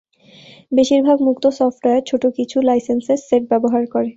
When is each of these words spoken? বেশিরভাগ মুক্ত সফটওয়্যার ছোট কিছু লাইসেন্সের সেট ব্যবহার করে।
বেশিরভাগ 0.71 1.17
মুক্ত 1.27 1.45
সফটওয়্যার 1.59 2.07
ছোট 2.09 2.23
কিছু 2.37 2.57
লাইসেন্সের 2.69 3.19
সেট 3.27 3.43
ব্যবহার 3.51 3.83
করে। 3.93 4.09